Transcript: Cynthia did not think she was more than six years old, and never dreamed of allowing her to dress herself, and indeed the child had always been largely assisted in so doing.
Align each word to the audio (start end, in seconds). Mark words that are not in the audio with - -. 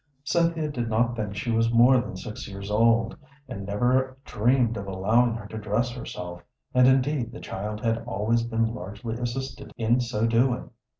Cynthia 0.23 0.67
did 0.67 0.89
not 0.89 1.15
think 1.15 1.35
she 1.35 1.51
was 1.51 1.71
more 1.71 2.01
than 2.01 2.15
six 2.17 2.47
years 2.47 2.71
old, 2.71 3.15
and 3.47 3.67
never 3.67 4.17
dreamed 4.25 4.75
of 4.75 4.87
allowing 4.87 5.35
her 5.35 5.45
to 5.45 5.59
dress 5.59 5.91
herself, 5.91 6.41
and 6.73 6.87
indeed 6.87 7.31
the 7.31 7.39
child 7.39 7.81
had 7.81 8.03
always 8.07 8.41
been 8.41 8.73
largely 8.73 9.13
assisted 9.19 9.71
in 9.77 9.99
so 10.01 10.25
doing. 10.25 10.71